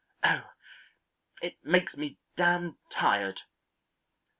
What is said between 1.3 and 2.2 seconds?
it makes me